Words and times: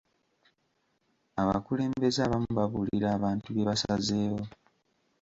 Abakulembeze 1.41 2.19
abamu 2.23 2.51
babuulira 2.57 3.07
abantu 3.17 3.47
bye 3.49 3.65
basazeewo. 3.69 4.41